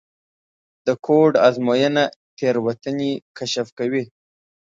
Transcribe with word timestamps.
د 0.85 0.87
کوډ 1.05 1.33
ازموینه 1.47 2.03
تېروتنې 2.37 3.11
کشف 3.37 3.67
کوي. 3.77 4.03